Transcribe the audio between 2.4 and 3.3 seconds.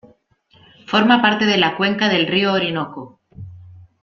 Orinoco.